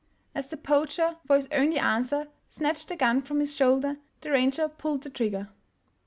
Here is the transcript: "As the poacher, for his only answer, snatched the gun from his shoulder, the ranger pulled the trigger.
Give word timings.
"As 0.33 0.49
the 0.49 0.57
poacher, 0.57 1.17
for 1.27 1.35
his 1.35 1.47
only 1.51 1.77
answer, 1.77 2.27
snatched 2.49 2.87
the 2.87 2.95
gun 2.95 3.21
from 3.21 3.39
his 3.39 3.55
shoulder, 3.55 3.97
the 4.21 4.31
ranger 4.31 4.67
pulled 4.67 5.03
the 5.03 5.11
trigger. 5.11 5.49